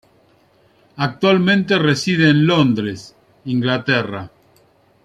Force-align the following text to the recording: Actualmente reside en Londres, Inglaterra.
Actualmente 0.95 1.77
reside 1.77 2.31
en 2.31 2.47
Londres, 2.47 3.15
Inglaterra. 3.45 4.31